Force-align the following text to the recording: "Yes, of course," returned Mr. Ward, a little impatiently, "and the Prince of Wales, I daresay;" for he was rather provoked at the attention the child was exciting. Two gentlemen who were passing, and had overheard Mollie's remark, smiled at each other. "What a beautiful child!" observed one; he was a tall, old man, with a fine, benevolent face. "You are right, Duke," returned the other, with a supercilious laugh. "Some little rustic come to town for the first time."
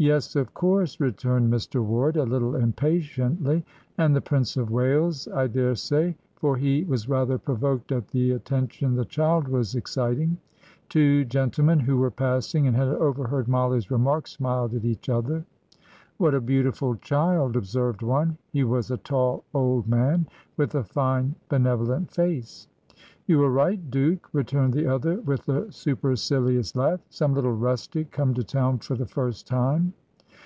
"Yes, 0.00 0.36
of 0.36 0.54
course," 0.54 1.00
returned 1.00 1.52
Mr. 1.52 1.84
Ward, 1.84 2.16
a 2.16 2.22
little 2.22 2.54
impatiently, 2.54 3.64
"and 3.98 4.14
the 4.14 4.20
Prince 4.20 4.56
of 4.56 4.70
Wales, 4.70 5.26
I 5.26 5.48
daresay;" 5.48 6.14
for 6.36 6.56
he 6.56 6.84
was 6.84 7.08
rather 7.08 7.36
provoked 7.36 7.90
at 7.90 8.06
the 8.06 8.30
attention 8.30 8.94
the 8.94 9.04
child 9.04 9.48
was 9.48 9.74
exciting. 9.74 10.38
Two 10.88 11.24
gentlemen 11.24 11.80
who 11.80 11.96
were 11.96 12.12
passing, 12.12 12.68
and 12.68 12.76
had 12.76 12.86
overheard 12.86 13.48
Mollie's 13.48 13.90
remark, 13.90 14.28
smiled 14.28 14.72
at 14.74 14.84
each 14.84 15.08
other. 15.08 15.44
"What 16.16 16.32
a 16.32 16.40
beautiful 16.40 16.94
child!" 16.94 17.56
observed 17.56 18.00
one; 18.00 18.38
he 18.52 18.62
was 18.62 18.92
a 18.92 18.98
tall, 18.98 19.42
old 19.52 19.88
man, 19.88 20.28
with 20.56 20.76
a 20.76 20.84
fine, 20.84 21.34
benevolent 21.48 22.12
face. 22.12 22.68
"You 23.28 23.42
are 23.44 23.50
right, 23.50 23.90
Duke," 23.90 24.26
returned 24.32 24.72
the 24.72 24.86
other, 24.86 25.20
with 25.20 25.50
a 25.50 25.70
supercilious 25.70 26.74
laugh. 26.74 27.00
"Some 27.10 27.34
little 27.34 27.52
rustic 27.52 28.10
come 28.10 28.32
to 28.32 28.42
town 28.42 28.78
for 28.78 28.94
the 28.96 29.04
first 29.04 29.46
time." 29.46 29.92